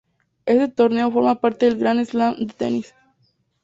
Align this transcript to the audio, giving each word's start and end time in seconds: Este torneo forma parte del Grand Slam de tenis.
Este 0.47 0.67
torneo 0.67 1.11
forma 1.11 1.39
parte 1.41 1.65
del 1.67 1.77
Grand 1.77 2.03
Slam 2.03 2.35
de 2.39 2.47
tenis. 2.53 2.95